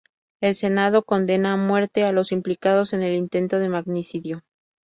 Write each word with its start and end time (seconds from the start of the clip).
El 0.41 0.55
senado 0.55 1.03
condena 1.03 1.53
a 1.53 1.57
muerte 1.57 2.05
a 2.05 2.11
los 2.11 2.31
implicados 2.31 2.93
en 2.93 3.03
el 3.03 3.13
intento 3.13 3.59
de 3.59 3.69
magnicidio. 3.69 4.41